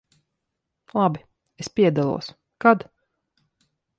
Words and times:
Labi, 0.97 1.21
es 1.65 1.69
piedalos. 1.75 2.31
Kad? 2.65 2.89